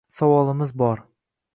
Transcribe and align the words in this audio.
Savolimiz 0.19 0.75
bor… 0.83 1.07